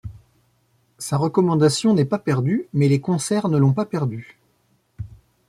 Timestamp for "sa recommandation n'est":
0.97-2.05